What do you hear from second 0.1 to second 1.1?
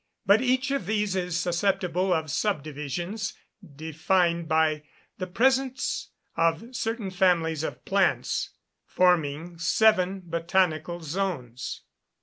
But each of